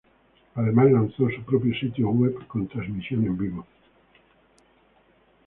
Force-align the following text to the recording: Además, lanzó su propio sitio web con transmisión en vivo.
Además, 0.55 0.91
lanzó 0.91 1.29
su 1.29 1.43
propio 1.43 1.75
sitio 1.79 2.09
web 2.09 2.47
con 2.47 2.67
transmisión 2.67 3.23
en 3.23 3.37
vivo. 3.37 3.67